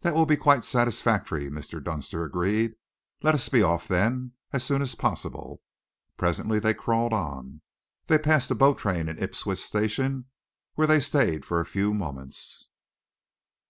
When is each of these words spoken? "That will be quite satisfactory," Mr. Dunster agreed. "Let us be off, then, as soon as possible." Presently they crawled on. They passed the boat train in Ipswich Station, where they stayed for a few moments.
"That 0.00 0.14
will 0.14 0.24
be 0.24 0.38
quite 0.38 0.64
satisfactory," 0.64 1.50
Mr. 1.50 1.84
Dunster 1.84 2.24
agreed. 2.24 2.72
"Let 3.22 3.34
us 3.34 3.50
be 3.50 3.60
off, 3.62 3.86
then, 3.86 4.32
as 4.50 4.64
soon 4.64 4.80
as 4.80 4.94
possible." 4.94 5.60
Presently 6.16 6.58
they 6.58 6.72
crawled 6.72 7.12
on. 7.12 7.60
They 8.06 8.16
passed 8.16 8.48
the 8.48 8.54
boat 8.54 8.78
train 8.78 9.10
in 9.10 9.22
Ipswich 9.22 9.58
Station, 9.62 10.24
where 10.74 10.86
they 10.86 11.00
stayed 11.00 11.44
for 11.44 11.60
a 11.60 11.66
few 11.66 11.92
moments. 11.92 12.68